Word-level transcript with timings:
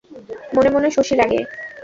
মনে 0.53 0.69
মনে 0.69 0.89
শশী 0.91 1.13
রাগে। 1.15 1.39